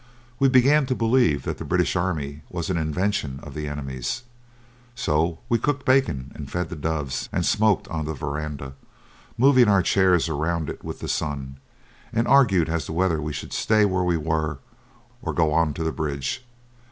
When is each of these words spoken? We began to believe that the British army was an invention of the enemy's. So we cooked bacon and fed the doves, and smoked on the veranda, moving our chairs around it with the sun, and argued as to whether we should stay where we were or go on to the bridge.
We 0.39 0.49
began 0.49 0.87
to 0.87 0.95
believe 0.95 1.43
that 1.43 1.59
the 1.59 1.63
British 1.63 1.95
army 1.95 2.41
was 2.49 2.71
an 2.71 2.77
invention 2.79 3.39
of 3.43 3.53
the 3.53 3.67
enemy's. 3.67 4.23
So 4.95 5.37
we 5.47 5.59
cooked 5.59 5.85
bacon 5.85 6.31
and 6.33 6.49
fed 6.49 6.69
the 6.69 6.75
doves, 6.75 7.29
and 7.31 7.45
smoked 7.45 7.87
on 7.89 8.05
the 8.05 8.15
veranda, 8.15 8.73
moving 9.37 9.67
our 9.67 9.83
chairs 9.83 10.27
around 10.27 10.71
it 10.71 10.83
with 10.83 11.01
the 11.01 11.07
sun, 11.07 11.57
and 12.11 12.27
argued 12.27 12.67
as 12.67 12.85
to 12.87 12.93
whether 12.93 13.21
we 13.21 13.31
should 13.31 13.53
stay 13.53 13.85
where 13.85 14.03
we 14.03 14.17
were 14.17 14.57
or 15.21 15.33
go 15.33 15.53
on 15.53 15.71
to 15.75 15.83
the 15.83 15.91
bridge. 15.91 16.43